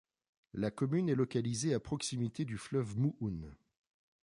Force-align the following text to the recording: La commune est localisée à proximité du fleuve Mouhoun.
La 0.55 0.71
commune 0.71 1.09
est 1.09 1.15
localisée 1.15 1.75
à 1.75 1.79
proximité 1.79 2.43
du 2.43 2.57
fleuve 2.57 2.97
Mouhoun. 2.97 3.55